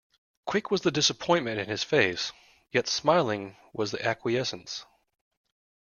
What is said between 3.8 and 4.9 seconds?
the acquiescence.